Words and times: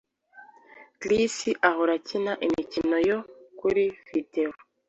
Chris 1.01 1.35
ahora 1.69 1.93
akina 1.99 2.33
imikino 2.45 2.95
yo 3.09 3.17
kuri 3.59 3.83
videwo 4.07 4.57